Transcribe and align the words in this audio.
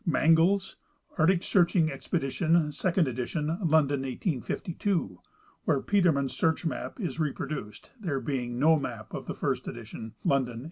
Mangle's 0.03 0.77
Arctic 1.19 1.43
Searching 1.43 1.91
Expedition, 1.91 2.53
2d 2.55 3.05
edition, 3.07 3.45
London, 3.61 4.01
1852, 4.01 5.19
where 5.65 5.79
Peterman's 5.79 6.33
Search 6.35 6.65
Map 6.65 6.99
is 6.99 7.19
reproduced 7.19 7.91
(there 7.99 8.19
being 8.19 8.57
no 8.57 8.79
map 8.79 9.13
of 9.13 9.27
the 9.27 9.35
first 9.35 9.67
edition, 9.67 10.15
London, 10.25 10.57
1851). 10.57 10.59